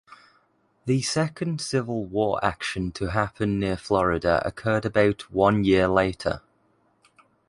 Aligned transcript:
The 0.85 1.03
second 1.03 1.61
Civil 1.61 2.05
War 2.05 2.43
action 2.43 2.91
to 2.93 3.11
happen 3.11 3.59
near 3.59 3.77
Florida 3.77 4.41
occurred 4.43 4.83
about 4.83 5.29
one 5.31 5.63
year 5.63 5.87
later. 5.87 6.41